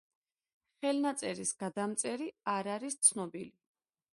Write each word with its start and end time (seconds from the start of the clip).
ხელნაწერის 0.85 1.51
გადამწერი 1.61 2.31
არ 2.55 2.71
არის 2.79 2.99
ცნობილი. 3.11 3.53